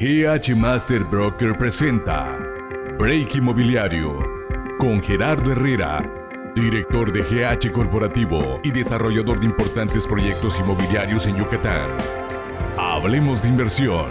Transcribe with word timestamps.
GH 0.00 0.56
Master 0.56 1.04
Broker 1.04 1.58
presenta 1.58 2.34
Break 2.98 3.36
Inmobiliario 3.36 4.18
con 4.78 5.02
Gerardo 5.02 5.52
Herrera, 5.52 6.10
director 6.54 7.12
de 7.12 7.20
GH 7.20 7.70
Corporativo 7.70 8.62
y 8.64 8.70
desarrollador 8.70 9.40
de 9.40 9.44
importantes 9.44 10.06
proyectos 10.06 10.58
inmobiliarios 10.58 11.26
en 11.26 11.36
Yucatán. 11.36 11.98
Hablemos 12.78 13.42
de 13.42 13.48
inversión. 13.48 14.06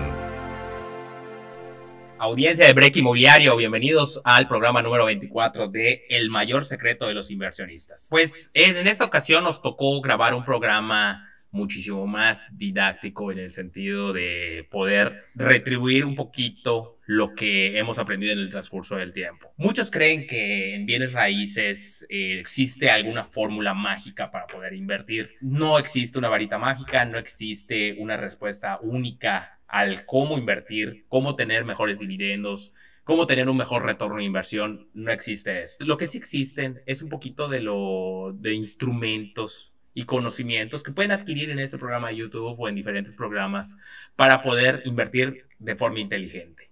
Audiencia 2.20 2.68
de 2.68 2.74
Break 2.74 2.98
Inmobiliario, 2.98 3.56
bienvenidos 3.56 4.22
al 4.24 4.48
programa 4.48 4.84
número 4.84 5.06
24 5.06 5.70
de 5.70 6.06
El 6.08 6.30
mayor 6.30 6.66
secreto 6.66 7.08
de 7.08 7.16
los 7.16 7.32
inversionistas. 7.32 8.10
Pues 8.12 8.52
en 8.54 8.88
esta 8.88 9.06
ocasión 9.06 9.44
nos 9.44 9.64
tocó 9.64 10.00
grabar 10.02 10.36
un 10.36 10.46
programa 10.46 11.29
muchísimo 11.52 12.06
más 12.08 12.48
didáctico 12.52 13.32
en 13.32 13.40
el 13.40 13.50
sentido 13.50 14.14
de 14.14 14.68
poder 14.70 15.24
retribuir 15.36 16.06
un 16.06 16.16
poquito 16.16 16.98
lo 17.06 17.34
que 17.34 17.80
hemos 17.80 17.98
aprendido 17.98 18.34
en 18.34 18.40
el 18.40 18.52
transcurso 18.52 18.96
del 18.96 19.14
tiempo. 19.14 19.52
Muchos 19.58 19.90
creen 19.90 20.28
que 20.28 20.76
en 20.76 20.86
bienes 20.86 21.12
raíces 21.12 22.06
eh, 22.10 22.40
existe 22.40 22.92
alguna 22.92 23.24
fórmula 23.24 23.74
mágica 23.74 24.30
para 24.30 24.46
poder 24.46 24.74
invertir. 24.74 25.32
No 25.42 25.80
existe 25.80 26.20
una 26.20 26.30
varita 26.30 26.60
mágica, 26.60 27.06
no 27.06 27.18
existe 27.18 27.96
una 27.98 28.16
respuesta 28.16 28.80
única 28.82 29.60
al 29.68 30.06
cómo 30.06 30.38
invertir, 30.38 31.06
cómo 31.08 31.36
tener 31.36 31.66
mejores 31.66 32.00
dividendos, 32.00 32.74
cómo 33.04 33.26
tener 33.26 33.50
un 33.50 33.58
mejor 33.58 33.86
retorno 33.86 34.18
de 34.18 34.26
inversión, 34.26 34.88
no 34.94 35.12
existe 35.12 35.64
eso. 35.64 35.84
Lo 35.84 35.98
que 35.98 36.06
sí 36.06 36.20
existen 36.20 36.82
es 36.86 37.02
un 37.02 37.10
poquito 37.10 37.48
de 37.48 37.62
lo 37.62 38.36
de 38.38 38.54
instrumentos 38.54 39.74
y 39.94 40.06
conocimientos 40.06 40.84
que 40.84 40.92
pueden 40.92 41.12
adquirir 41.12 41.50
en 41.50 41.60
este 41.60 41.78
programa 41.78 42.10
de 42.10 42.18
YouTube 42.18 42.56
o 42.58 42.70
en 42.70 42.76
diferentes 42.76 43.16
programas 43.16 43.76
para 44.16 44.44
poder 44.44 44.82
invertir 44.86 45.46
de 45.60 45.76
forma 45.76 46.00
inteligente. 46.00 46.70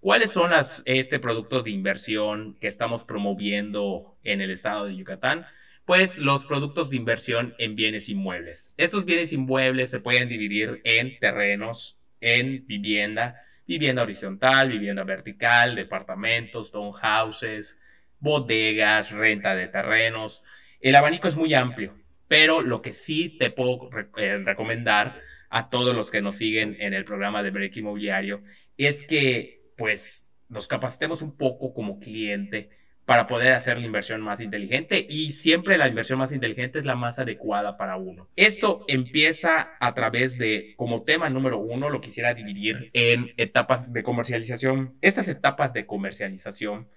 ¿Cuáles 0.00 0.30
son 0.30 0.52
este 0.84 1.18
producto 1.18 1.62
de 1.62 1.70
inversión 1.70 2.56
que 2.60 2.68
estamos 2.68 3.02
promoviendo 3.02 4.16
en 4.22 4.40
el 4.40 4.50
estado 4.50 4.86
de 4.86 4.96
Yucatán? 4.96 5.44
Pues 5.86 6.18
los 6.18 6.46
productos 6.46 6.90
de 6.90 6.96
inversión 6.96 7.54
en 7.58 7.74
bienes 7.74 8.08
inmuebles. 8.08 8.72
Estos 8.76 9.04
bienes 9.04 9.32
inmuebles 9.32 9.90
se 9.90 9.98
pueden 9.98 10.28
dividir 10.28 10.80
en 10.84 11.18
terrenos, 11.18 11.98
en 12.20 12.64
vivienda, 12.66 13.42
vivienda 13.66 14.02
horizontal, 14.02 14.68
vivienda 14.68 15.02
vertical, 15.02 15.74
departamentos, 15.74 16.70
townhouses, 16.70 17.76
bodegas, 18.20 19.10
renta 19.10 19.56
de 19.56 19.66
terrenos. 19.66 20.44
El 20.80 20.94
abanico 20.94 21.26
es 21.26 21.36
muy 21.36 21.54
amplio 21.54 21.94
pero 22.28 22.60
lo 22.60 22.82
que 22.82 22.92
sí 22.92 23.36
te 23.38 23.50
puedo 23.50 23.90
eh, 24.16 24.38
recomendar 24.44 25.20
a 25.50 25.70
todos 25.70 25.96
los 25.96 26.10
que 26.10 26.22
nos 26.22 26.36
siguen 26.36 26.76
en 26.78 26.94
el 26.94 27.04
programa 27.04 27.42
de 27.42 27.50
Break 27.50 27.76
Inmobiliario 27.78 28.42
es 28.76 29.02
que 29.02 29.72
pues 29.76 30.30
nos 30.48 30.68
capacitemos 30.68 31.22
un 31.22 31.36
poco 31.36 31.72
como 31.72 31.98
cliente 31.98 32.70
para 33.08 33.26
poder 33.26 33.54
hacer 33.54 33.78
la 33.78 33.86
inversión 33.86 34.20
más 34.20 34.42
inteligente 34.42 35.06
y 35.08 35.30
siempre 35.30 35.78
la 35.78 35.88
inversión 35.88 36.18
más 36.18 36.30
inteligente 36.30 36.78
es 36.78 36.84
la 36.84 36.94
más 36.94 37.18
adecuada 37.18 37.78
para 37.78 37.96
uno. 37.96 38.28
Esto 38.36 38.84
empieza 38.86 39.70
a 39.80 39.94
través 39.94 40.36
de, 40.36 40.74
como 40.76 41.04
tema 41.04 41.30
número 41.30 41.58
uno, 41.58 41.88
lo 41.88 42.02
quisiera 42.02 42.34
dividir 42.34 42.90
en 42.92 43.32
etapas 43.38 43.94
de 43.94 44.02
comercialización. 44.02 44.98
Estas 45.00 45.26
etapas 45.26 45.72
de 45.72 45.86
comercialización 45.86 46.88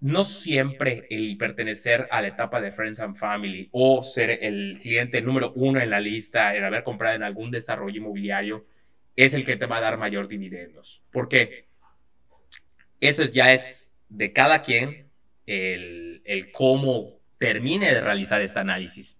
no 0.00 0.24
siempre 0.24 1.06
el 1.10 1.36
pertenecer 1.36 2.06
a 2.10 2.22
la 2.22 2.28
etapa 2.28 2.60
de 2.60 2.70
Friends 2.70 3.00
and 3.00 3.16
Family 3.16 3.68
o 3.72 4.02
ser 4.02 4.30
el 4.42 4.78
cliente 4.80 5.20
número 5.20 5.52
uno 5.56 5.80
en 5.80 5.90
la 5.90 6.00
lista, 6.00 6.54
el 6.54 6.64
haber 6.64 6.84
comprado 6.84 7.16
en 7.16 7.22
algún 7.22 7.50
desarrollo 7.50 7.96
inmobiliario, 7.96 8.64
es 9.16 9.34
el 9.34 9.44
que 9.44 9.56
te 9.56 9.66
va 9.66 9.78
a 9.78 9.80
dar 9.80 9.98
mayor 9.98 10.28
dividendos. 10.28 11.02
Porque 11.10 11.66
eso 13.00 13.24
ya 13.24 13.52
es 13.52 13.96
de 14.08 14.32
cada 14.32 14.62
quien 14.62 15.10
el, 15.46 16.22
el 16.24 16.52
cómo 16.52 17.18
termine 17.38 17.92
de 17.92 18.00
realizar 18.00 18.40
este 18.40 18.60
análisis. 18.60 19.18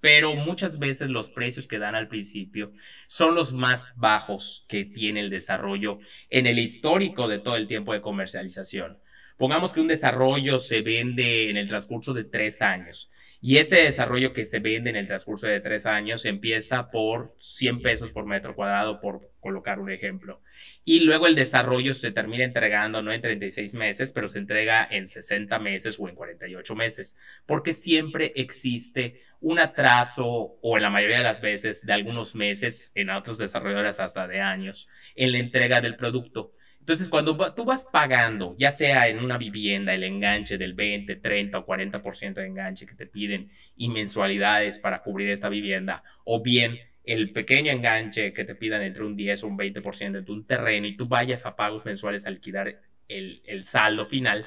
Pero 0.00 0.34
muchas 0.34 0.78
veces 0.78 1.10
los 1.10 1.30
precios 1.30 1.66
que 1.66 1.78
dan 1.78 1.94
al 1.94 2.08
principio 2.08 2.72
son 3.06 3.34
los 3.34 3.52
más 3.52 3.92
bajos 3.96 4.64
que 4.68 4.84
tiene 4.84 5.20
el 5.20 5.30
desarrollo 5.30 5.98
en 6.30 6.46
el 6.46 6.58
histórico 6.58 7.28
de 7.28 7.38
todo 7.38 7.56
el 7.56 7.66
tiempo 7.66 7.92
de 7.92 8.00
comercialización. 8.00 8.98
Pongamos 9.38 9.72
que 9.72 9.80
un 9.80 9.88
desarrollo 9.88 10.58
se 10.58 10.82
vende 10.82 11.48
en 11.48 11.56
el 11.56 11.68
transcurso 11.68 12.12
de 12.12 12.24
tres 12.24 12.60
años 12.60 13.08
y 13.40 13.58
este 13.58 13.76
desarrollo 13.76 14.32
que 14.32 14.44
se 14.44 14.58
vende 14.58 14.90
en 14.90 14.96
el 14.96 15.06
transcurso 15.06 15.46
de 15.46 15.60
tres 15.60 15.86
años 15.86 16.24
empieza 16.24 16.90
por 16.90 17.36
100 17.38 17.82
pesos 17.82 18.10
por 18.10 18.26
metro 18.26 18.56
cuadrado, 18.56 19.00
por 19.00 19.30
colocar 19.38 19.78
un 19.78 19.92
ejemplo. 19.92 20.42
Y 20.84 21.04
luego 21.04 21.28
el 21.28 21.36
desarrollo 21.36 21.94
se 21.94 22.10
termina 22.10 22.42
entregando 22.42 23.00
no 23.00 23.12
en 23.12 23.20
36 23.20 23.74
meses, 23.74 24.10
pero 24.10 24.26
se 24.26 24.38
entrega 24.38 24.88
en 24.90 25.06
60 25.06 25.56
meses 25.60 26.00
o 26.00 26.08
en 26.08 26.16
48 26.16 26.74
meses, 26.74 27.16
porque 27.46 27.74
siempre 27.74 28.32
existe 28.34 29.22
un 29.40 29.60
atraso 29.60 30.26
o 30.26 30.76
en 30.76 30.82
la 30.82 30.90
mayoría 30.90 31.18
de 31.18 31.24
las 31.24 31.40
veces 31.40 31.86
de 31.86 31.92
algunos 31.92 32.34
meses, 32.34 32.90
en 32.96 33.10
otros 33.10 33.38
desarrolladores 33.38 34.00
hasta 34.00 34.26
de 34.26 34.40
años, 34.40 34.88
en 35.14 35.30
la 35.30 35.38
entrega 35.38 35.80
del 35.80 35.94
producto. 35.94 36.54
Entonces, 36.88 37.10
cuando 37.10 37.36
tú 37.52 37.66
vas 37.66 37.84
pagando, 37.84 38.56
ya 38.58 38.70
sea 38.70 39.08
en 39.08 39.18
una 39.18 39.36
vivienda, 39.36 39.92
el 39.92 40.04
enganche 40.04 40.56
del 40.56 40.72
20, 40.72 41.16
30 41.16 41.58
o 41.58 41.66
40% 41.66 42.40
de 42.40 42.46
enganche 42.46 42.86
que 42.86 42.94
te 42.94 43.04
piden 43.04 43.50
y 43.76 43.90
mensualidades 43.90 44.78
para 44.78 45.02
cubrir 45.02 45.28
esta 45.28 45.50
vivienda, 45.50 46.02
o 46.24 46.42
bien 46.42 46.78
el 47.04 47.34
pequeño 47.34 47.70
enganche 47.70 48.32
que 48.32 48.46
te 48.46 48.54
pidan 48.54 48.80
entre 48.80 49.04
un 49.04 49.16
10 49.16 49.44
o 49.44 49.48
un 49.48 49.58
20% 49.58 50.12
de 50.12 50.22
tu 50.22 50.42
terreno 50.44 50.86
y 50.86 50.96
tú 50.96 51.06
vayas 51.06 51.44
a 51.44 51.56
pagos 51.56 51.84
mensuales 51.84 52.24
a 52.24 52.30
liquidar 52.30 52.80
el 53.06 53.64
saldo 53.64 54.06
final, 54.06 54.46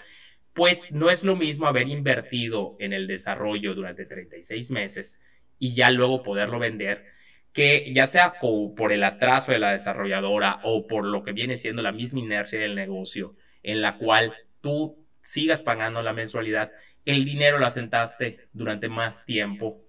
pues 0.53 0.91
no 0.91 1.11
es 1.11 1.23
lo 1.23 1.35
mismo 1.35 1.67
haber 1.67 1.89
invertido 1.89 2.75
en 2.79 2.93
el 2.93 3.05
desarrollo 3.05 3.75
durante 3.75 4.07
36 4.07 4.71
meses 4.71 5.21
y 5.59 5.75
ya 5.75 5.91
luego 5.91 6.23
poderlo 6.23 6.57
vender 6.57 7.05
que 7.53 7.91
ya 7.93 8.07
sea 8.07 8.35
por 8.39 8.91
el 8.93 9.03
atraso 9.03 9.51
de 9.51 9.59
la 9.59 9.71
desarrolladora 9.71 10.59
o 10.63 10.87
por 10.87 11.05
lo 11.05 11.23
que 11.23 11.33
viene 11.33 11.57
siendo 11.57 11.81
la 11.81 11.91
misma 11.91 12.19
inercia 12.19 12.59
del 12.59 12.75
negocio, 12.75 13.35
en 13.63 13.81
la 13.81 13.97
cual 13.97 14.33
tú 14.61 15.05
sigas 15.21 15.61
pagando 15.61 16.01
la 16.01 16.13
mensualidad, 16.13 16.71
el 17.05 17.25
dinero 17.25 17.57
lo 17.57 17.65
asentaste 17.65 18.47
durante 18.53 18.87
más 18.87 19.25
tiempo 19.25 19.81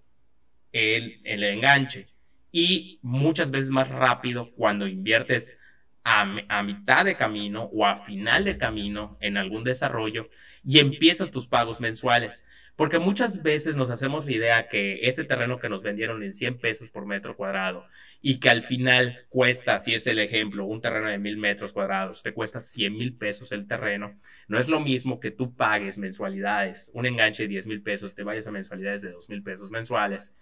en 0.73 1.21
el, 1.25 1.45
enganche. 1.45 2.09
Y 2.51 2.99
muchas 3.03 3.51
veces 3.51 3.71
más 3.71 3.89
rápido 3.89 4.51
cuando 4.55 4.87
inviertes 4.87 5.57
a, 6.05 6.63
mitad 6.63 7.05
de 7.05 7.17
camino 7.17 7.65
o 7.73 7.87
a 7.87 7.97
final 7.97 8.45
de 8.45 8.59
camino 8.59 9.17
en 9.21 9.37
algún 9.37 9.65
desarrollo 9.65 10.29
y 10.65 10.79
empiezas 10.79 11.31
tus 11.31 11.49
pagos 11.49 11.81
mensuales. 11.81 12.45
Porque 12.75 12.99
muchas 12.99 13.43
veces 13.43 13.77
nos 13.77 13.91
hacemos 13.91 14.25
la 14.25 14.33
idea 14.33 14.69
que 14.69 15.01
este 15.03 15.25
terreno 15.25 15.59
que 15.59 15.69
nos 15.69 15.83
vendieron 15.83 16.23
en 16.23 16.33
100 16.33 16.59
pesos 16.59 16.91
por 16.91 17.05
metro 17.05 17.37
cuadrado 17.37 17.87
y 18.23 18.41
que 18.41 18.49
al 18.49 18.63
final 18.63 19.27
cuesta, 19.29 19.79
si 19.79 19.93
es 19.93 20.07
el 20.07 20.19
ejemplo, 20.19 20.65
un 20.65 20.81
terreno 20.81 21.09
de 21.09 21.19
mil 21.19 21.37
metros 21.37 21.75
cuadrados, 21.75 22.23
te 22.23 22.33
cuesta 22.33 22.61
100 22.61 22.97
mil 22.97 23.15
pesos 23.15 23.53
el 23.53 23.67
terreno, 23.67 24.17
no 24.49 24.59
es 24.59 24.69
lo 24.69 24.81
mismo 24.81 25.21
que 25.21 25.31
tú 25.31 25.55
pagues 25.55 25.99
mensualidades, 25.99 26.91
un 26.95 27.05
enganche 27.05 27.43
de 27.43 27.51
10 27.51 27.67
mil 27.67 27.83
pesos, 27.83 28.15
te 28.15 28.23
vayas 28.23 28.47
a 28.47 28.53
mensualidades 28.53 29.03
de 29.03 29.11
2 29.11 29.29
mil 29.29 29.43
pesos 29.43 29.71
mensuales 29.71 30.35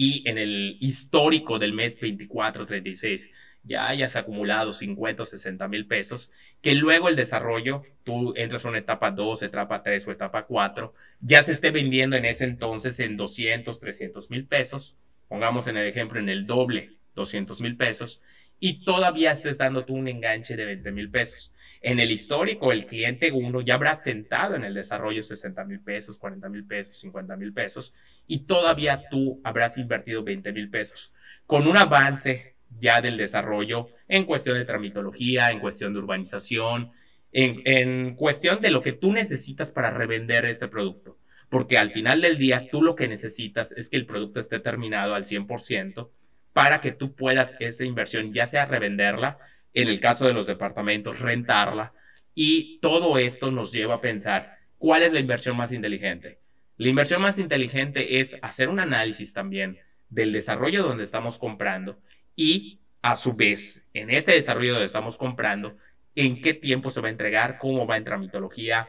y 0.00 0.22
en 0.28 0.38
el 0.38 0.76
histórico 0.78 1.58
del 1.58 1.72
mes 1.72 1.98
24, 2.00 2.66
36 2.66 3.30
ya 3.64 3.88
hayas 3.88 4.14
acumulado 4.14 4.72
50 4.72 5.24
o 5.24 5.26
60 5.26 5.66
mil 5.66 5.88
pesos, 5.88 6.30
que 6.62 6.76
luego 6.76 7.08
el 7.08 7.16
desarrollo, 7.16 7.82
tú 8.04 8.32
entras 8.36 8.64
a 8.64 8.68
una 8.68 8.78
etapa 8.78 9.10
2, 9.10 9.42
etapa 9.42 9.82
3 9.82 10.06
o 10.06 10.12
etapa 10.12 10.44
4, 10.44 10.94
ya 11.20 11.42
se 11.42 11.50
esté 11.50 11.72
vendiendo 11.72 12.14
en 12.14 12.26
ese 12.26 12.44
entonces 12.44 13.00
en 13.00 13.16
200, 13.16 13.80
300 13.80 14.30
mil 14.30 14.46
pesos, 14.46 14.96
pongamos 15.26 15.66
en 15.66 15.76
el 15.76 15.88
ejemplo 15.88 16.20
en 16.20 16.28
el 16.28 16.46
doble, 16.46 16.92
200 17.16 17.60
mil 17.60 17.76
pesos, 17.76 18.22
y 18.60 18.84
todavía 18.84 19.32
estés 19.32 19.58
dando 19.58 19.84
tú 19.84 19.94
un 19.94 20.08
enganche 20.08 20.56
de 20.56 20.64
20 20.64 20.90
mil 20.92 21.10
pesos. 21.10 21.52
En 21.80 22.00
el 22.00 22.10
histórico, 22.10 22.72
el 22.72 22.86
cliente 22.86 23.30
1 23.30 23.60
ya 23.60 23.74
habrá 23.74 23.94
sentado 23.94 24.56
en 24.56 24.64
el 24.64 24.74
desarrollo 24.74 25.22
60 25.22 25.64
mil 25.64 25.80
pesos, 25.80 26.18
40 26.18 26.48
mil 26.48 26.64
pesos, 26.64 26.96
50 26.98 27.36
mil 27.36 27.52
pesos, 27.52 27.94
y 28.26 28.40
todavía 28.40 29.04
tú 29.08 29.40
habrás 29.44 29.78
invertido 29.78 30.24
20 30.24 30.52
mil 30.52 30.70
pesos. 30.70 31.12
Con 31.46 31.68
un 31.68 31.76
avance 31.76 32.56
ya 32.78 33.00
del 33.00 33.16
desarrollo 33.16 33.88
en 34.08 34.24
cuestión 34.24 34.58
de 34.58 34.64
tramitología, 34.64 35.50
en 35.50 35.60
cuestión 35.60 35.92
de 35.92 36.00
urbanización, 36.00 36.92
en, 37.32 38.14
cuestión 38.14 38.60
de 38.60 38.70
lo 38.70 38.82
que 38.82 38.92
tú 38.92 39.12
necesitas 39.12 39.72
para 39.72 39.90
revender 39.90 40.44
este 40.46 40.68
producto. 40.68 41.18
Porque 41.48 41.78
al 41.78 41.90
final 41.90 42.20
del 42.20 42.36
día 42.38 42.68
tú 42.70 42.82
lo 42.82 42.94
que 42.94 43.08
necesitas 43.08 43.72
es 43.72 43.88
que 43.88 43.96
el 43.96 44.06
producto 44.06 44.40
esté 44.40 44.60
terminado 44.60 45.14
al 45.14 45.24
100% 45.24 46.10
para 46.52 46.80
que 46.80 46.92
tú 46.92 47.14
puedas 47.14 47.56
esa 47.60 47.84
inversión 47.84 48.32
ya 48.32 48.46
sea 48.46 48.66
revenderla, 48.66 49.38
en 49.74 49.88
el 49.88 50.00
caso 50.00 50.26
de 50.26 50.32
los 50.32 50.46
departamentos, 50.46 51.20
rentarla. 51.20 51.92
Y 52.34 52.78
todo 52.80 53.18
esto 53.18 53.50
nos 53.50 53.72
lleva 53.72 53.94
a 53.94 54.00
pensar 54.00 54.58
cuál 54.78 55.02
es 55.02 55.12
la 55.12 55.20
inversión 55.20 55.56
más 55.56 55.72
inteligente. 55.72 56.38
La 56.76 56.88
inversión 56.88 57.20
más 57.20 57.38
inteligente 57.38 58.20
es 58.20 58.36
hacer 58.42 58.68
un 58.68 58.80
análisis 58.80 59.32
también 59.32 59.78
del 60.08 60.32
desarrollo 60.32 60.84
donde 60.84 61.04
estamos 61.04 61.38
comprando 61.38 61.98
y 62.36 62.80
a 63.02 63.14
su 63.14 63.34
vez, 63.34 63.88
en 63.94 64.10
este 64.10 64.32
desarrollo 64.32 64.72
donde 64.72 64.86
estamos 64.86 65.18
comprando, 65.18 65.76
en 66.14 66.40
qué 66.40 66.54
tiempo 66.54 66.90
se 66.90 67.00
va 67.00 67.08
a 67.08 67.10
entregar, 67.10 67.58
cómo 67.58 67.86
va 67.86 67.96
en 67.96 68.04
tramitología, 68.04 68.88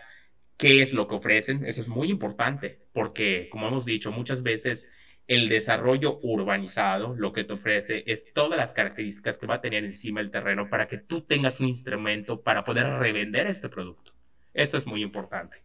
qué 0.58 0.82
es 0.82 0.94
lo 0.94 1.08
que 1.08 1.16
ofrecen. 1.16 1.66
Eso 1.66 1.82
es 1.82 1.88
muy 1.88 2.10
importante 2.10 2.80
porque, 2.94 3.50
como 3.52 3.68
hemos 3.68 3.86
dicho, 3.86 4.12
muchas 4.12 4.44
veces 4.44 4.90
el 5.30 5.48
desarrollo 5.48 6.20
urbanizado 6.24 7.16
lo 7.16 7.34
que 7.34 7.44
te 7.44 7.54
ofrece 7.54 8.04
es 8.08 8.34
todas 8.34 8.58
las 8.58 8.74
características 8.74 9.38
que 9.38 9.46
va 9.46 9.56
a 9.56 9.62
tener 9.62 9.86
encima 9.86 10.22
el 10.22 10.32
terreno 10.32 10.72
para 10.72 10.88
que 10.88 10.98
tú 10.98 11.22
tengas 11.22 11.60
un 11.60 11.68
instrumento 11.68 12.42
para 12.42 12.64
poder 12.64 12.88
revender 12.98 13.46
este 13.46 13.70
producto. 13.70 14.12
Esto 14.56 14.78
es 14.78 14.88
muy 14.88 15.04
importante. 15.04 15.58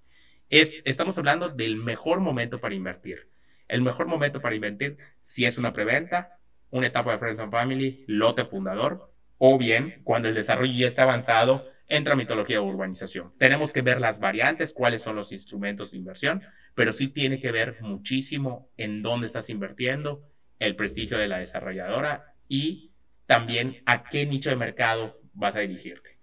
Es, 0.51 0.83
estamos 0.85 1.17
hablando 1.17 1.49
del 1.49 1.77
mejor 1.77 2.21
momento 2.21 2.61
para 2.61 2.75
invertir. 2.75 3.31
El 3.67 3.81
mejor 3.81 4.07
momento 4.07 4.43
para 4.43 4.55
invertir 4.55 4.99
si 5.23 5.47
es 5.47 5.57
una 5.57 5.73
preventa, 5.73 6.39
una 6.69 6.89
etapa 6.89 7.13
de 7.13 7.19
Friends 7.19 7.41
and 7.41 7.51
Family, 7.51 8.05
lote 8.07 8.45
fundador, 8.45 9.15
o 9.39 9.57
bien 9.57 10.03
cuando 10.05 10.29
el 10.29 10.35
desarrollo 10.35 10.75
ya 10.79 10.87
está 10.87 11.05
avanzado 11.05 11.65
entra 11.89 12.17
mitología 12.17 12.57
de 12.57 12.63
urbanización. 12.63 13.37
Tenemos 13.39 13.73
que 13.73 13.83
ver 13.83 14.01
las 14.01 14.21
variantes, 14.21 14.73
cuáles 14.73 15.03
son 15.03 15.17
los 15.17 15.33
instrumentos 15.33 15.91
de 15.91 15.99
inversión, 15.99 16.43
pero 16.75 16.93
sí 16.93 17.09
tiene 17.09 17.41
que 17.41 17.53
ver 17.53 17.77
muchísimo 17.81 18.71
en 18.77 19.03
dónde 19.03 19.27
estás 19.27 19.51
invirtiendo, 19.51 20.23
el 20.59 20.77
prestigio 20.77 21.19
de 21.19 21.29
la 21.29 21.39
desarrolladora 21.39 22.35
y 22.49 22.93
también 23.27 23.83
a 23.87 24.05
qué 24.05 24.27
nicho 24.27 24.51
de 24.51 24.57
mercado 24.57 25.21
vas 25.33 25.57
a 25.57 25.61
dirigirte. 25.61 26.19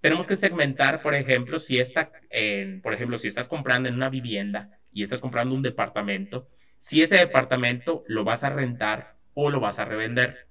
Tenemos 0.00 0.26
que 0.26 0.36
segmentar, 0.36 1.02
por 1.02 1.14
ejemplo, 1.14 1.58
si 1.58 1.78
está, 1.78 2.10
por 2.82 2.94
ejemplo, 2.94 3.18
si 3.18 3.28
estás 3.28 3.48
comprando 3.48 3.88
en 3.88 3.96
una 3.96 4.08
vivienda 4.08 4.78
y 4.92 5.02
estás 5.02 5.20
comprando 5.20 5.54
un 5.54 5.62
departamento, 5.62 6.48
si 6.78 7.02
ese 7.02 7.16
departamento 7.16 8.04
lo 8.06 8.24
vas 8.24 8.44
a 8.44 8.50
rentar 8.50 9.16
o 9.34 9.50
lo 9.50 9.60
vas 9.60 9.78
a 9.78 9.84
revender. 9.84 10.46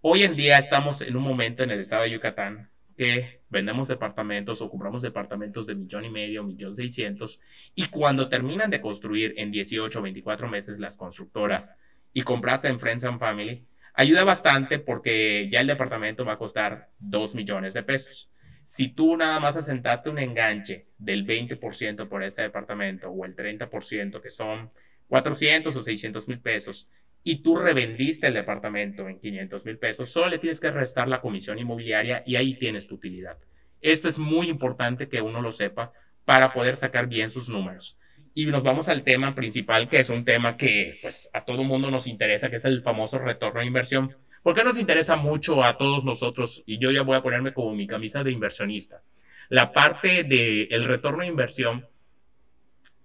Hoy 0.00 0.22
en 0.22 0.36
día 0.36 0.58
estamos 0.58 1.02
en 1.02 1.16
un 1.16 1.24
momento 1.24 1.62
en 1.64 1.70
el 1.70 1.80
estado 1.80 2.02
de 2.02 2.10
Yucatán 2.10 2.70
que 2.96 3.40
vendemos 3.54 3.88
departamentos 3.88 4.60
o 4.60 4.68
compramos 4.68 5.00
departamentos 5.00 5.66
de 5.66 5.76
millón 5.76 6.04
y 6.04 6.10
medio, 6.10 6.42
millón 6.42 6.74
seiscientos, 6.74 7.40
y 7.74 7.86
cuando 7.86 8.28
terminan 8.28 8.68
de 8.68 8.80
construir 8.80 9.32
en 9.38 9.50
18 9.50 9.98
o 9.98 10.02
24 10.02 10.48
meses 10.48 10.78
las 10.78 10.96
constructoras 10.98 11.72
y 12.12 12.22
compraste 12.22 12.68
en 12.68 12.80
Friends 12.80 13.04
and 13.04 13.18
Family, 13.18 13.64
ayuda 13.94 14.24
bastante 14.24 14.78
porque 14.80 15.48
ya 15.50 15.60
el 15.60 15.68
departamento 15.68 16.24
va 16.24 16.34
a 16.34 16.38
costar 16.38 16.90
2 16.98 17.34
millones 17.34 17.72
de 17.72 17.84
pesos. 17.84 18.30
Si 18.64 18.88
tú 18.88 19.16
nada 19.16 19.38
más 19.40 19.56
asentaste 19.56 20.10
un 20.10 20.18
enganche 20.18 20.88
del 20.98 21.24
20% 21.26 22.08
por 22.08 22.24
este 22.24 22.42
departamento 22.42 23.10
o 23.10 23.24
el 23.24 23.36
30% 23.36 24.20
que 24.20 24.30
son 24.30 24.70
400 25.08 25.76
o 25.76 25.80
600 25.80 26.28
mil 26.28 26.40
pesos 26.40 26.88
y 27.24 27.36
tú 27.36 27.56
revendiste 27.56 28.26
el 28.26 28.34
departamento 28.34 29.08
en 29.08 29.18
500 29.18 29.64
mil 29.64 29.78
pesos, 29.78 30.10
solo 30.10 30.28
le 30.28 30.38
tienes 30.38 30.60
que 30.60 30.70
restar 30.70 31.08
la 31.08 31.22
comisión 31.22 31.58
inmobiliaria 31.58 32.22
y 32.26 32.36
ahí 32.36 32.54
tienes 32.54 32.86
tu 32.86 32.96
utilidad. 32.96 33.38
Esto 33.80 34.08
es 34.08 34.18
muy 34.18 34.48
importante 34.48 35.08
que 35.08 35.22
uno 35.22 35.40
lo 35.40 35.50
sepa 35.50 35.92
para 36.26 36.52
poder 36.52 36.76
sacar 36.76 37.06
bien 37.06 37.30
sus 37.30 37.48
números. 37.48 37.98
Y 38.34 38.46
nos 38.46 38.62
vamos 38.62 38.88
al 38.88 39.04
tema 39.04 39.34
principal, 39.34 39.88
que 39.88 39.98
es 39.98 40.10
un 40.10 40.24
tema 40.24 40.56
que 40.56 40.98
pues, 41.00 41.30
a 41.32 41.44
todo 41.44 41.64
mundo 41.64 41.90
nos 41.90 42.06
interesa, 42.06 42.50
que 42.50 42.56
es 42.56 42.64
el 42.64 42.82
famoso 42.82 43.18
retorno 43.18 43.60
de 43.60 43.66
inversión. 43.66 44.14
¿Por 44.42 44.54
qué 44.54 44.62
nos 44.62 44.76
interesa 44.76 45.16
mucho 45.16 45.64
a 45.64 45.78
todos 45.78 46.04
nosotros? 46.04 46.62
Y 46.66 46.78
yo 46.78 46.90
ya 46.90 47.02
voy 47.02 47.16
a 47.16 47.22
ponerme 47.22 47.54
como 47.54 47.74
mi 47.74 47.86
camisa 47.86 48.22
de 48.22 48.32
inversionista. 48.32 49.02
La 49.48 49.72
parte 49.72 50.24
del 50.24 50.68
el 50.70 50.84
retorno 50.84 51.20
de 51.20 51.28
inversión, 51.28 51.86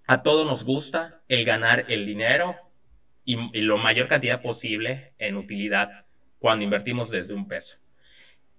a 0.06 0.22
todos 0.22 0.44
nos 0.46 0.64
gusta 0.64 1.22
el 1.28 1.44
ganar 1.44 1.86
el 1.88 2.04
dinero, 2.04 2.56
y, 3.32 3.58
y 3.58 3.62
lo 3.62 3.78
mayor 3.78 4.08
cantidad 4.08 4.42
posible 4.42 5.12
en 5.18 5.36
utilidad 5.36 6.04
cuando 6.38 6.64
invertimos 6.64 7.10
desde 7.10 7.34
un 7.34 7.46
peso. 7.46 7.78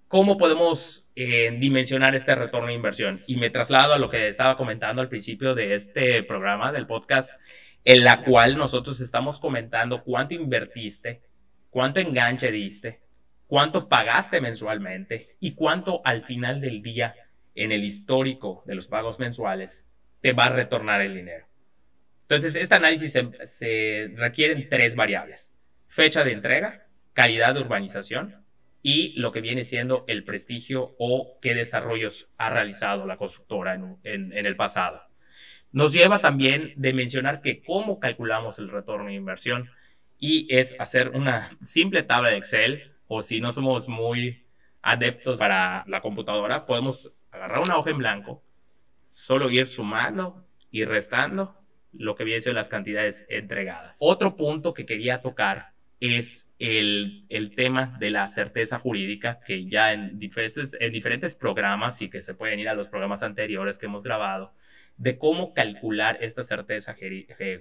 ¿Cómo 0.07 0.37
podemos 0.37 1.07
eh, 1.15 1.55
dimensionar 1.57 2.15
este 2.15 2.35
retorno 2.35 2.67
de 2.67 2.73
inversión? 2.73 3.21
Y 3.27 3.37
me 3.37 3.49
traslado 3.49 3.93
a 3.93 3.97
lo 3.97 4.09
que 4.09 4.27
estaba 4.27 4.57
comentando 4.57 5.01
al 5.01 5.07
principio 5.07 5.55
de 5.55 5.73
este 5.73 6.21
programa, 6.23 6.73
del 6.73 6.85
podcast, 6.85 7.39
en 7.85 8.03
la 8.03 8.21
cual 8.23 8.57
nosotros 8.57 8.99
estamos 8.99 9.39
comentando 9.39 10.03
cuánto 10.03 10.35
invertiste, 10.35 11.21
cuánto 11.69 12.01
enganche 12.01 12.51
diste, 12.51 12.99
cuánto 13.47 13.87
pagaste 13.87 14.41
mensualmente 14.41 15.37
y 15.39 15.53
cuánto 15.53 16.01
al 16.03 16.23
final 16.25 16.59
del 16.59 16.81
día 16.81 17.15
en 17.55 17.71
el 17.71 17.83
histórico 17.83 18.63
de 18.65 18.75
los 18.75 18.89
pagos 18.89 19.17
mensuales 19.17 19.85
te 20.19 20.33
va 20.33 20.47
a 20.47 20.49
retornar 20.49 21.01
el 21.01 21.15
dinero. 21.15 21.45
Entonces, 22.31 22.55
este 22.55 22.75
análisis 22.75 23.11
se, 23.43 24.09
requiere 24.15 24.53
en 24.53 24.69
tres 24.69 24.95
variables. 24.95 25.53
Fecha 25.89 26.23
de 26.23 26.31
entrega, 26.31 26.87
calidad 27.11 27.55
de 27.55 27.59
urbanización 27.59 28.45
y 28.81 29.19
lo 29.19 29.33
que 29.33 29.41
viene 29.41 29.65
siendo 29.65 30.05
el 30.07 30.23
prestigio 30.23 30.95
o 30.97 31.37
qué 31.41 31.53
desarrollos 31.53 32.29
ha 32.37 32.49
realizado 32.49 33.05
la 33.05 33.17
constructora 33.17 33.73
en, 33.73 34.31
el 34.31 34.55
pasado. 34.55 35.01
Nos 35.73 35.91
lleva 35.91 36.21
también 36.21 36.71
de 36.77 36.93
mencionar 36.93 37.41
que 37.41 37.61
cómo 37.61 37.99
calculamos 37.99 38.59
el 38.59 38.69
retorno 38.69 39.07
de 39.07 39.15
inversión 39.15 39.69
y 40.17 40.47
es 40.55 40.77
hacer 40.79 41.09
una 41.09 41.57
simple 41.61 42.01
tabla 42.01 42.29
de 42.29 42.37
Excel 42.37 42.93
o 43.09 43.21
si 43.23 43.41
no 43.41 43.51
somos 43.51 43.89
muy 43.89 44.45
adeptos 44.81 45.37
para 45.37 45.83
la 45.85 45.99
computadora, 45.99 46.65
podemos 46.65 47.11
agarrar 47.29 47.59
una 47.59 47.77
hoja 47.77 47.89
en 47.89 47.97
blanco, 47.97 48.41
solo 49.09 49.49
ir 49.49 49.67
sumando 49.67 50.47
y 50.71 50.85
restando 50.85 51.60
lo 51.93 52.15
que 52.15 52.23
viene 52.23 52.41
siendo 52.41 52.59
las 52.59 52.69
cantidades 52.69 53.25
entregadas. 53.29 53.97
Otro 53.99 54.35
punto 54.35 54.73
que 54.73 54.85
quería 54.85 55.21
tocar 55.21 55.71
es 55.99 56.51
el, 56.57 57.25
el, 57.29 57.53
tema 57.55 57.95
de 57.99 58.09
la 58.09 58.27
certeza 58.27 58.79
jurídica, 58.79 59.39
que 59.45 59.69
ya 59.69 59.93
en 59.93 60.17
diferentes, 60.17 60.75
en 60.79 60.91
diferentes 60.91 61.35
programas 61.35 62.01
y 62.01 62.09
que 62.09 62.23
se 62.23 62.33
pueden 62.33 62.59
ir 62.59 62.69
a 62.69 62.73
los 62.73 62.87
programas 62.87 63.21
anteriores 63.21 63.77
que 63.77 63.85
hemos 63.85 64.01
grabado, 64.01 64.51
de 64.97 65.17
cómo 65.17 65.53
calcular 65.53 66.17
esta 66.21 66.43
certeza 66.43 66.95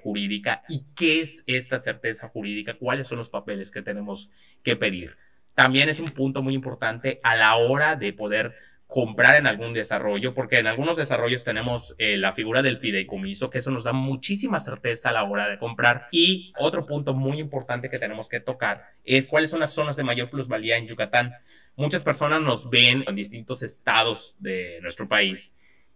jurídica 0.03 0.63
y 0.69 0.85
qué 0.95 1.21
es 1.21 1.43
esta 1.47 1.79
certeza 1.79 2.29
jurídica, 2.29 2.75
cuáles 2.75 3.09
son 3.09 3.19
los 3.19 3.31
papeles 3.31 3.71
que 3.71 3.83
tenemos 3.83 4.31
que 4.63 4.77
pedir. 4.77 5.17
También 5.55 5.89
es 5.89 6.01
un 6.01 6.11
punto 6.11 6.43
muy 6.43 6.55
importante 6.55 7.21
a 7.23 7.37
la 7.37 7.57
hora 7.57 7.97
de 7.97 8.13
poder 8.13 8.55
comprar 8.91 9.37
en 9.37 9.47
algún 9.47 9.73
desarrollo, 9.73 10.35
porque 10.35 10.59
en 10.59 10.67
algunos 10.67 10.97
desarrollos 10.97 11.45
tenemos 11.45 11.95
eh, 11.99 12.17
la 12.17 12.33
figura 12.33 12.61
del 12.61 12.77
fideicomiso, 12.77 13.49
que 13.49 13.59
eso 13.59 13.71
nos 13.71 13.85
da 13.85 13.93
muchísima 13.93 14.59
certeza 14.59 15.11
a 15.11 15.13
la 15.13 15.23
hora 15.23 15.49
de 15.49 15.59
comprar. 15.59 16.09
Y 16.11 16.53
otro 16.59 16.87
punto 16.87 17.15
muy 17.15 17.39
importante 17.39 17.89
que 17.89 18.01
tenemos 18.01 18.29
que 18.29 18.41
tocar 18.41 18.83
es 19.05 19.29
cuáles 19.29 19.51
son 19.51 19.61
las 19.61 19.73
zonas 19.73 19.95
de 19.95 20.03
mayor 20.03 20.29
plusvalía 20.29 20.77
en 20.77 20.89
Yucatán. 20.89 21.33
Muchas 21.77 22.03
personas 22.03 22.43
nos 22.43 22.69
ven 22.69 23.05
en 23.07 23.15
distintos 23.15 23.63
estados 23.63 24.35
de 24.41 24.81
nuestro 24.83 25.09
país 25.09 25.55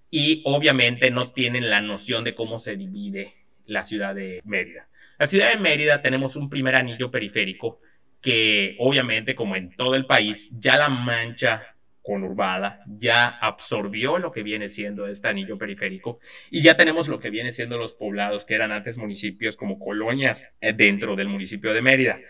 y 0.08 0.42
obviamente 0.46 1.10
no 1.10 1.32
tienen 1.32 1.70
la 1.70 1.80
noción 1.80 2.22
de 2.22 2.36
cómo 2.36 2.58
se 2.58 2.76
divide 2.76 3.34
la 3.66 3.82
ciudad 3.82 4.14
de 4.14 4.40
Mérida. 4.44 4.86
La 5.18 5.26
ciudad 5.26 5.50
de 5.50 5.58
Mérida 5.58 6.00
tenemos 6.00 6.36
un 6.36 6.48
primer 6.48 6.76
anillo 6.76 7.10
periférico 7.10 7.80
que 8.20 8.76
obviamente 8.78 9.34
como 9.34 9.56
en 9.56 9.74
todo 9.74 9.96
el 9.96 10.06
país 10.06 10.48
ya 10.52 10.76
la 10.76 10.88
mancha 10.88 11.73
conurbada, 12.04 12.82
ya 12.87 13.26
absorbió 13.28 14.18
lo 14.18 14.30
que 14.30 14.42
viene 14.42 14.68
siendo 14.68 15.08
este 15.08 15.28
anillo 15.28 15.56
periférico 15.56 16.20
y 16.50 16.62
ya 16.62 16.76
tenemos 16.76 17.08
lo 17.08 17.18
que 17.18 17.30
viene 17.30 17.50
siendo 17.50 17.78
los 17.78 17.94
poblados 17.94 18.44
que 18.44 18.54
eran 18.54 18.73
antes 18.73 18.99
municipios 18.99 19.56
como 19.56 19.78
colonias 19.78 20.50
eh, 20.61 20.75
dentro 20.75 21.16
del 21.16 21.28
municipio 21.28 21.73
de 21.73 21.80
Mérida. 21.80 22.20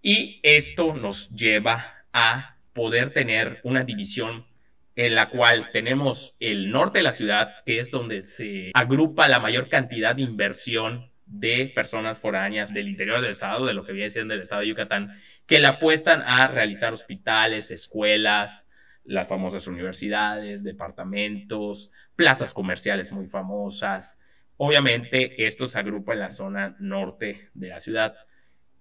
Y 0.00 0.38
esto 0.44 0.94
nos 0.94 1.28
lleva 1.30 2.04
a 2.12 2.56
poder 2.72 3.12
tener 3.12 3.58
una 3.64 3.82
división 3.82 4.46
en 4.94 5.16
la 5.16 5.30
cual 5.30 5.70
tenemos 5.72 6.36
el 6.38 6.70
norte 6.70 7.00
de 7.00 7.04
la 7.04 7.12
ciudad, 7.12 7.56
que 7.66 7.80
es 7.80 7.90
donde 7.90 8.28
se 8.28 8.70
agrupa 8.72 9.26
la 9.26 9.40
mayor 9.40 9.68
cantidad 9.68 10.14
de 10.14 10.22
inversión 10.22 11.10
de 11.26 11.72
personas 11.74 12.18
foráneas 12.18 12.72
del 12.72 12.88
interior 12.88 13.20
del 13.20 13.32
estado, 13.32 13.66
de 13.66 13.74
lo 13.74 13.84
que 13.84 13.92
viene 13.92 14.10
siendo 14.10 14.34
el 14.34 14.40
estado 14.40 14.60
de 14.60 14.68
Yucatán, 14.68 15.18
que 15.46 15.58
le 15.58 15.66
apuestan 15.66 16.22
a 16.22 16.46
realizar 16.46 16.92
hospitales, 16.92 17.72
escuelas, 17.72 18.67
las 19.08 19.26
famosas 19.26 19.66
universidades, 19.66 20.62
departamentos, 20.62 21.90
plazas 22.14 22.52
comerciales 22.52 23.10
muy 23.10 23.26
famosas. 23.26 24.18
Obviamente 24.58 25.46
esto 25.46 25.66
se 25.66 25.78
agrupa 25.78 26.12
en 26.12 26.20
la 26.20 26.28
zona 26.28 26.76
norte 26.78 27.48
de 27.54 27.68
la 27.68 27.80
ciudad. 27.80 28.14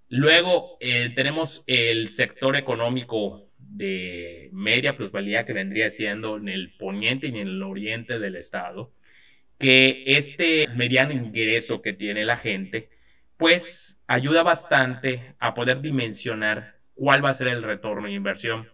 Luego 0.09 0.77
eh, 0.81 1.11
tenemos 1.15 1.63
el 1.65 2.09
sector 2.09 2.57
económico 2.57 3.49
de 3.57 4.49
media 4.51 4.97
plusvalía 4.97 5.45
que 5.45 5.53
vendría 5.53 5.89
siendo 5.89 6.37
en 6.37 6.49
el 6.49 6.75
poniente 6.77 7.27
y 7.27 7.29
en 7.29 7.47
el 7.47 7.63
oriente 7.63 8.19
del 8.19 8.35
estado, 8.35 8.91
que 9.57 10.03
este 10.07 10.67
mediano 10.75 11.13
ingreso 11.13 11.81
que 11.81 11.93
tiene 11.93 12.25
la 12.25 12.37
gente, 12.37 12.89
pues 13.37 13.97
ayuda 14.07 14.43
bastante 14.43 15.35
a 15.39 15.53
poder 15.53 15.81
dimensionar 15.81 16.79
cuál 16.95 17.23
va 17.23 17.29
a 17.29 17.33
ser 17.33 17.47
el 17.47 17.63
retorno 17.63 18.07
de 18.07 18.13
inversión 18.13 18.67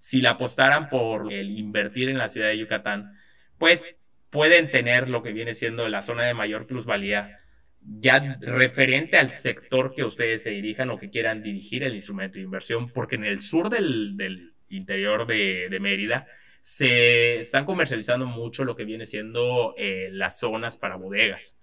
si 0.00 0.22
la 0.22 0.30
apostaran 0.30 0.88
por 0.88 1.30
el 1.30 1.58
invertir 1.58 2.08
en 2.08 2.16
la 2.16 2.28
ciudad 2.28 2.48
de 2.48 2.56
Yucatán, 2.56 3.18
pues 3.58 3.96
pueden 4.30 4.70
tener 4.70 5.10
lo 5.10 5.22
que 5.22 5.34
viene 5.34 5.54
siendo 5.54 5.86
la 5.90 6.00
zona 6.00 6.24
de 6.24 6.32
mayor 6.32 6.66
plusvalía 6.66 7.40
ya 7.82 8.38
referente 8.40 9.18
al 9.18 9.28
sector 9.28 9.94
que 9.94 10.04
ustedes 10.04 10.42
se 10.42 10.50
dirijan 10.50 10.88
o 10.88 10.98
que 10.98 11.10
quieran 11.10 11.42
dirigir 11.42 11.82
el 11.82 11.94
instrumento 11.94 12.38
de 12.38 12.44
inversión, 12.44 12.88
porque 12.88 13.16
en 13.16 13.24
el 13.26 13.42
sur 13.42 13.68
del, 13.68 14.54
interior 14.70 15.26
de, 15.26 15.78
Mérida, 15.82 16.26
se 16.62 17.40
están 17.40 17.66
comercializando 17.66 18.24
mucho 18.24 18.64
lo 18.64 18.76
que 18.76 18.86
viene 18.86 19.04
siendo 19.04 19.74
eh, 19.76 20.08
las 20.12 20.40
zonas 20.40 20.78
para 20.78 20.96
bodegas. 20.96 21.58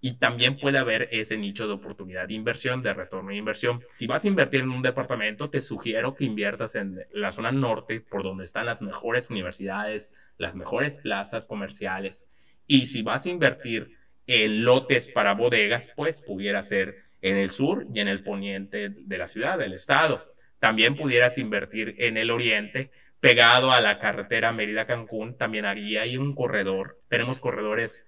Y 0.00 0.18
también 0.18 0.56
puede 0.56 0.78
haber 0.78 1.08
ese 1.12 1.36
nicho 1.36 1.66
de 1.66 1.74
oportunidad 1.74 2.26
de 2.28 2.34
inversión, 2.34 2.82
de 2.82 2.94
retorno 2.94 3.30
de 3.30 3.36
inversión. 3.36 3.82
Si 3.96 4.06
vas 4.06 4.24
a 4.24 4.28
invertir 4.28 4.60
en 4.60 4.70
un 4.70 4.82
departamento, 4.82 5.50
te 5.50 5.60
sugiero 5.60 6.14
que 6.14 6.24
inviertas 6.24 6.74
en 6.74 7.04
la 7.12 7.30
zona 7.30 7.52
norte, 7.52 8.00
por 8.00 8.22
donde 8.22 8.44
están 8.44 8.66
las 8.66 8.80
mejores 8.80 9.28
universidades, 9.28 10.12
las 10.38 10.54
mejores 10.54 10.98
plazas 10.98 11.46
comerciales. 11.46 12.26
Y 12.66 12.86
si 12.86 13.02
vas 13.02 13.26
a 13.26 13.30
invertir 13.30 13.98
en 14.26 14.64
lotes 14.64 15.10
para 15.10 15.34
bodegas, 15.34 15.90
pues 15.94 16.22
pudiera 16.22 16.62
ser 16.62 17.10
en 17.20 17.36
el 17.36 17.50
sur 17.50 17.86
y 17.92 18.00
en 18.00 18.08
el 18.08 18.22
poniente 18.22 18.88
de 18.90 19.18
la 19.18 19.26
ciudad, 19.26 19.58
del 19.58 19.74
estado. 19.74 20.34
También 20.58 20.96
pudieras 20.96 21.36
invertir 21.36 21.96
en 21.98 22.16
el 22.16 22.30
oriente, 22.30 22.90
pegado 23.18 23.72
a 23.72 23.80
la 23.80 23.98
carretera 23.98 24.52
Mérida-Cancún, 24.52 25.36
también 25.36 25.66
hay 25.66 26.16
un 26.16 26.34
corredor. 26.34 27.00
Tenemos 27.08 27.40
corredores 27.40 28.06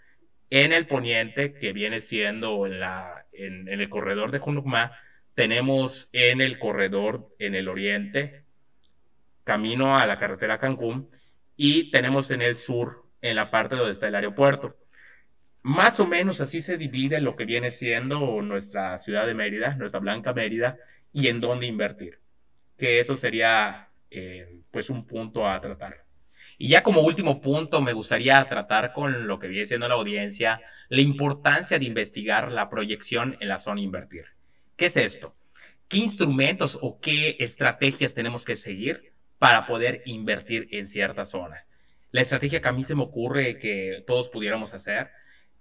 en 0.54 0.74
el 0.74 0.86
poniente, 0.86 1.54
que 1.54 1.72
viene 1.72 2.00
siendo 2.00 2.66
en, 2.66 3.68
el 3.68 3.88
corredor 3.88 4.30
de 4.30 4.38
Junucma, 4.38 4.92
tenemos 5.34 6.10
en 6.12 6.42
el 6.42 6.58
corredor 6.58 7.34
en 7.38 7.54
el 7.54 7.68
oriente, 7.68 8.44
camino 9.44 9.98
a 9.98 10.06
la 10.06 10.18
carretera 10.18 10.58
Cancún, 10.58 11.08
y 11.56 11.90
tenemos 11.90 12.30
en 12.30 12.42
el 12.42 12.56
sur, 12.56 13.06
en 13.22 13.34
la 13.34 13.50
parte 13.50 13.76
donde 13.76 13.92
está 13.92 14.08
el 14.08 14.14
aeropuerto. 14.14 14.76
Más 15.62 15.98
o 16.00 16.06
menos 16.06 16.42
así 16.42 16.60
se 16.60 16.76
divide 16.76 17.22
lo 17.22 17.34
que 17.34 17.46
viene 17.46 17.70
siendo 17.70 18.42
nuestra 18.42 18.98
ciudad 18.98 19.26
de 19.26 19.32
Mérida, 19.32 19.74
nuestra 19.76 20.00
Blanca 20.00 20.34
Mérida, 20.34 20.76
y 21.14 21.28
en 21.28 21.40
dónde 21.40 21.64
invertir. 21.64 22.18
Que 22.76 22.98
eso 22.98 23.16
sería 23.16 23.88
eh, 24.10 24.60
pues 24.70 24.90
un 24.90 25.06
punto 25.06 25.48
a 25.48 25.58
tratar. 25.62 26.01
Y 26.62 26.68
ya 26.68 26.84
como 26.84 27.00
último 27.00 27.40
punto, 27.40 27.82
me 27.82 27.92
gustaría 27.92 28.46
tratar 28.48 28.92
con 28.92 29.26
lo 29.26 29.40
que 29.40 29.48
viene 29.48 29.66
siendo 29.66 29.88
la 29.88 29.96
audiencia, 29.96 30.60
la 30.90 31.00
importancia 31.00 31.76
de 31.76 31.86
investigar 31.86 32.52
la 32.52 32.70
proyección 32.70 33.36
en 33.40 33.48
la 33.48 33.58
zona 33.58 33.80
invertir. 33.80 34.26
¿Qué 34.76 34.86
es 34.86 34.96
esto? 34.96 35.34
¿Qué 35.88 35.96
instrumentos 35.96 36.78
o 36.80 37.00
qué 37.00 37.34
estrategias 37.40 38.14
tenemos 38.14 38.44
que 38.44 38.54
seguir 38.54 39.12
para 39.40 39.66
poder 39.66 40.02
invertir 40.06 40.68
en 40.70 40.86
cierta 40.86 41.24
zona? 41.24 41.66
La 42.12 42.20
estrategia 42.20 42.62
que 42.62 42.68
a 42.68 42.72
mí 42.72 42.84
se 42.84 42.94
me 42.94 43.02
ocurre 43.02 43.58
que 43.58 44.04
todos 44.06 44.30
pudiéramos 44.30 44.72
hacer, 44.72 45.10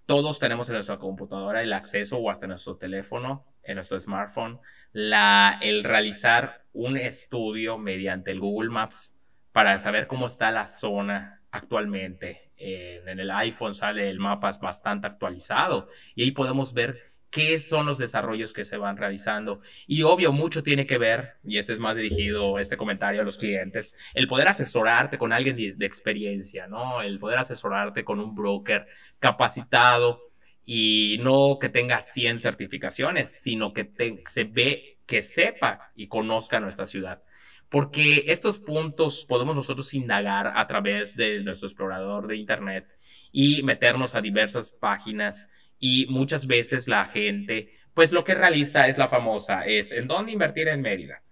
todos 0.05 0.37
tenemos 0.37 0.69
en 0.69 0.73
nuestra 0.73 0.99
computadora 0.99 1.63
el 1.63 1.73
acceso 1.73 2.19
o 2.19 2.29
hasta 2.29 2.45
en 2.45 2.49
nuestro 2.49 2.77
teléfono, 2.77 3.43
en 3.63 3.73
nuestro 3.73 3.99
smartphone, 3.99 4.59
la, 4.93 5.57
el 5.63 5.83
realizar 5.83 6.63
un 6.73 6.95
estudio 6.95 7.79
mediante 7.79 8.29
el 8.29 8.39
Google 8.39 8.69
Maps 8.69 9.15
para 9.51 9.77
saber 9.79 10.07
cómo 10.07 10.25
está 10.25 10.51
la 10.51 10.65
zona 10.65 11.41
actualmente. 11.51 12.51
en 12.57 13.19
el 13.19 13.31
iPhone 13.31 13.73
sale 13.73 14.09
el 14.09 14.19
mapa 14.19 14.51
bastante 14.61 15.07
actualizado 15.07 15.89
y 16.15 16.23
ahí 16.23 16.31
podemos 16.31 16.73
ver 16.73 17.11
qué 17.31 17.59
son 17.59 17.85
los 17.87 17.97
desarrollos 17.97 18.53
que 18.53 18.65
se 18.65 18.77
van 18.77 18.97
realizando. 18.97 19.61
Y 19.87 20.03
obvio, 20.03 20.31
mucho 20.33 20.61
tiene 20.63 20.85
que 20.85 20.97
ver, 20.97 21.37
y 21.43 21.57
este 21.57 21.73
es 21.73 21.79
más 21.79 21.95
dirigido, 21.95 22.59
este 22.59 22.77
comentario 22.77 23.21
a 23.21 23.23
los 23.23 23.37
clientes, 23.37 23.95
el 24.13 24.27
poder 24.27 24.49
asesorarte 24.49 25.17
con 25.17 25.33
alguien 25.33 25.55
de, 25.55 25.85
experiencia, 25.85 26.67
¿no? 26.67 27.01
El 27.01 27.19
poder 27.19 27.39
asesorarte 27.39 28.03
con 28.03 28.19
un 28.19 28.35
broker 28.35 28.85
capacitado 29.19 30.21
y 30.65 31.19
no 31.23 31.57
que 31.59 31.69
tenga 31.69 31.99
100 31.99 32.39
certificaciones, 32.39 33.31
sino 33.41 33.73
que 33.73 33.89
se 34.27 34.43
ve, 34.43 34.99
que 35.05 35.21
sepa 35.21 35.91
y 35.95 36.07
conozca 36.07 36.59
nuestra 36.59 36.85
ciudad 36.85 37.23
porque 37.71 38.25
estos 38.27 38.59
puntos 38.59 39.25
podemos 39.25 39.55
nosotros 39.55 39.93
indagar 39.93 40.51
a 40.57 40.67
través 40.67 41.15
de 41.15 41.39
nuestro 41.39 41.69
explorador 41.69 42.27
de 42.27 42.35
Internet 42.35 42.85
y 43.31 43.63
meternos 43.63 44.13
a 44.13 44.21
diversas 44.21 44.73
páginas 44.73 45.49
y 45.79 46.05
muchas 46.09 46.47
veces 46.47 46.89
la 46.89 47.05
gente, 47.05 47.71
pues 47.93 48.11
lo 48.11 48.25
que 48.25 48.35
realiza 48.35 48.89
es 48.89 48.97
la 48.97 49.07
famosa, 49.07 49.65
es 49.65 49.93
en 49.93 50.05
dónde 50.07 50.33
invertir 50.33 50.67
en 50.67 50.81
Mérida. 50.81 51.23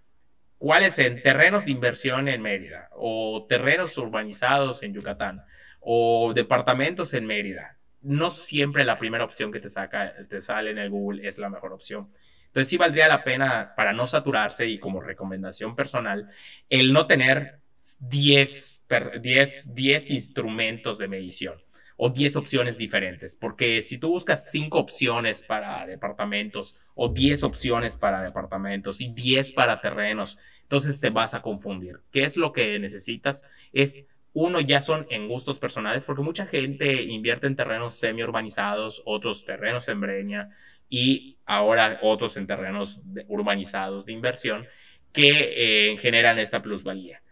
¿Cuáles 0.56 0.98
en 0.98 1.22
terrenos 1.22 1.66
de 1.66 1.72
inversión 1.72 2.26
en 2.26 2.40
Mérida? 2.40 2.88
O 2.92 3.46
terrenos 3.46 3.96
urbanizados 3.98 4.82
en 4.82 4.94
Yucatán. 4.94 5.42
O 5.80 6.32
departamentos 6.34 7.12
en 7.12 7.26
Mérida. 7.26 7.78
No 8.00 8.30
siempre 8.30 8.84
la 8.84 8.98
primera 8.98 9.24
opción 9.24 9.52
que 9.52 9.60
te, 9.60 9.68
saca, 9.68 10.14
te 10.28 10.40
sale 10.40 10.70
en 10.70 10.78
el 10.78 10.90
Google 10.90 11.26
es 11.26 11.38
la 11.38 11.50
mejor 11.50 11.72
opción. 11.72 12.08
Entonces 12.50 12.68
sí 12.68 12.76
valdría 12.76 13.06
la 13.06 13.22
pena, 13.22 13.74
para 13.76 13.92
no 13.92 14.08
saturarse 14.08 14.66
y 14.66 14.80
como 14.80 15.00
recomendación 15.00 15.76
personal, 15.76 16.28
el 16.68 16.92
no 16.92 17.06
tener 17.06 17.60
10, 18.00 18.82
10, 19.22 19.74
10 19.74 20.10
instrumentos 20.10 20.98
de 20.98 21.06
medición 21.06 21.62
o 21.96 22.10
10 22.10 22.36
opciones 22.36 22.76
diferentes, 22.76 23.36
porque 23.36 23.80
si 23.82 23.98
tú 23.98 24.08
buscas 24.08 24.50
5 24.50 24.78
opciones 24.78 25.42
para 25.42 25.86
departamentos 25.86 26.76
o 26.94 27.08
10 27.10 27.44
opciones 27.44 27.96
para 27.96 28.22
departamentos 28.22 29.00
y 29.00 29.12
10 29.12 29.52
para 29.52 29.80
terrenos, 29.80 30.38
entonces 30.62 30.98
te 30.98 31.10
vas 31.10 31.34
a 31.34 31.42
confundir. 31.42 32.00
¿Qué 32.10 32.24
es 32.24 32.36
lo 32.36 32.52
que 32.52 32.78
necesitas? 32.80 33.44
Es 33.72 34.06
uno 34.32 34.60
ya 34.60 34.80
son 34.80 35.06
en 35.10 35.28
gustos 35.28 35.58
personales, 35.58 36.04
porque 36.04 36.22
mucha 36.22 36.46
gente 36.46 37.02
invierte 37.02 37.46
en 37.46 37.56
terrenos 37.56 37.96
semi 37.96 38.22
urbanizados, 38.22 39.02
otros 39.04 39.44
terrenos 39.44 39.86
en 39.88 40.00
breña 40.00 40.48
y 40.90 41.38
ahora 41.46 42.00
otros 42.02 42.36
en 42.36 42.46
terrenos 42.46 43.00
urbanizados 43.28 44.04
de 44.04 44.12
inversión 44.12 44.66
que 45.12 45.92
eh, 45.92 45.96
generan 45.98 46.38
esta 46.38 46.60
plusvalía 46.60 47.22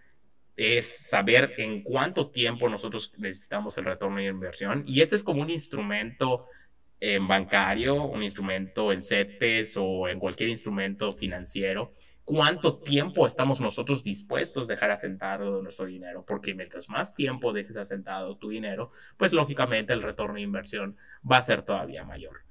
es 0.58 1.08
saber 1.08 1.54
en 1.58 1.82
cuánto 1.82 2.30
tiempo 2.30 2.68
nosotros 2.68 3.12
necesitamos 3.16 3.78
el 3.78 3.84
retorno 3.84 4.16
de 4.16 4.24
inversión. 4.24 4.82
Y 4.86 5.02
este 5.02 5.14
es 5.14 5.22
como 5.22 5.40
un 5.40 5.50
instrumento 5.50 6.46
en 6.98 7.28
bancario, 7.28 8.02
un 8.02 8.24
instrumento 8.24 8.92
en 8.92 9.00
CETES 9.00 9.76
o 9.76 10.08
en 10.08 10.18
cualquier 10.18 10.48
instrumento 10.48 11.12
financiero. 11.12 11.94
¿Cuánto 12.24 12.80
tiempo 12.80 13.24
estamos 13.24 13.60
nosotros 13.60 14.02
dispuestos 14.02 14.68
a 14.68 14.72
dejar 14.72 14.90
asentado 14.90 15.62
nuestro 15.62 15.86
dinero? 15.86 16.24
Porque 16.26 16.54
mientras 16.54 16.88
más 16.88 17.14
tiempo 17.14 17.52
dejes 17.52 17.76
asentado 17.76 18.36
tu 18.36 18.48
dinero, 18.48 18.90
pues 19.16 19.32
lógicamente 19.32 19.92
el 19.92 20.02
retorno 20.02 20.34
de 20.34 20.42
inversión 20.42 20.96
va 21.30 21.36
a 21.36 21.42
ser 21.42 21.62
todavía 21.62 22.02
mayor. 22.02 22.47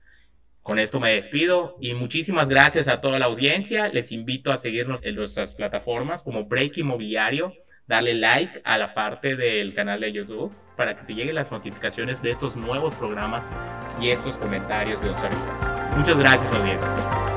Con 0.68 0.80
esto 0.80 1.00
me 1.00 1.12
despido 1.12 1.78
y 1.80 1.94
muchísimas 1.94 2.50
gracias 2.50 2.90
a 2.90 3.00
toda 3.00 3.18
la 3.20 3.28
audiencia. 3.28 3.88
Les 3.88 4.12
invito 4.12 4.52
a 4.52 4.58
seguirnos 4.58 5.02
en 5.06 5.16
nuestras 5.16 5.56
plataformas 5.56 6.22
como 6.22 6.44
Break 6.44 6.80
Inmobiliario 6.80 7.54
darle 7.88 8.14
like 8.16 8.62
a 8.66 8.78
la 8.78 8.94
parte 8.94 9.38
del 9.38 9.74
canal 9.74 10.02
de 10.02 10.12
YouTube 10.12 10.52
para 10.76 10.94
que 10.98 11.06
te 11.06 11.14
lleguen 11.14 11.36
las 11.36 11.54
notificaciones 11.54 12.22
de 12.22 12.32
estos 12.32 12.58
nuevos 12.58 12.94
programas 12.96 13.50
y 14.02 14.10
estos 14.10 14.36
comentarios 14.36 15.02
de 15.02 15.18
servidor. 15.18 15.96
Muchas 15.96 16.18
gracias, 16.18 16.52
audiencia. 16.52 17.37